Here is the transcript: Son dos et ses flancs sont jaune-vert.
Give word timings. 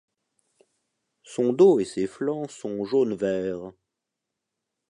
Son 1.21 1.53
dos 1.53 1.79
et 1.79 1.85
ses 1.85 2.07
flancs 2.07 2.47
sont 2.49 2.83
jaune-vert. 2.85 3.71